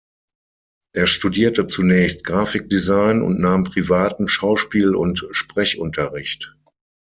Er 0.95 1.05
studierte 1.05 1.67
zunächst 1.67 2.23
Grafikdesign 2.23 3.21
und 3.21 3.39
nahm 3.39 3.65
privaten 3.65 4.27
Schauspiel- 4.27 4.95
und 4.95 5.27
Sprechunterricht. 5.29 6.57